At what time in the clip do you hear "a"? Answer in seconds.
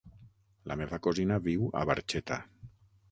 1.83-1.83